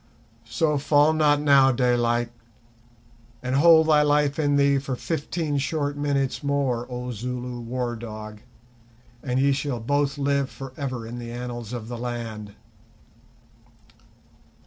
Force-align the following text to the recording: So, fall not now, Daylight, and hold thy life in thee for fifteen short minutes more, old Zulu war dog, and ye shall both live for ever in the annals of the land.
So, 0.49 0.79
fall 0.79 1.13
not 1.13 1.39
now, 1.41 1.71
Daylight, 1.71 2.31
and 3.43 3.55
hold 3.57 3.85
thy 3.85 4.01
life 4.01 4.39
in 4.39 4.55
thee 4.55 4.79
for 4.79 4.95
fifteen 4.95 5.59
short 5.59 5.95
minutes 5.95 6.41
more, 6.43 6.87
old 6.89 7.13
Zulu 7.13 7.59
war 7.59 7.95
dog, 7.95 8.41
and 9.21 9.39
ye 9.39 9.51
shall 9.51 9.79
both 9.79 10.17
live 10.17 10.49
for 10.49 10.73
ever 10.75 11.05
in 11.05 11.19
the 11.19 11.31
annals 11.31 11.71
of 11.71 11.87
the 11.87 11.99
land. 11.99 12.55